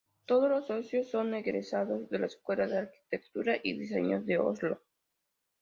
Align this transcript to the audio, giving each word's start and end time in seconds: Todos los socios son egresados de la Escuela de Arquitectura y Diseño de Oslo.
Todos 0.25 0.49
los 0.49 0.65
socios 0.65 1.11
son 1.11 1.31
egresados 1.35 2.09
de 2.09 2.17
la 2.17 2.25
Escuela 2.25 2.65
de 2.65 2.75
Arquitectura 2.79 3.57
y 3.61 3.77
Diseño 3.77 4.19
de 4.23 4.39
Oslo. 4.39 4.81